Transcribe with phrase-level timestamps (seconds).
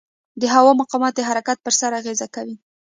[0.41, 2.55] د هوا مقاومت د حرکت پر سرعت اغېز کوي.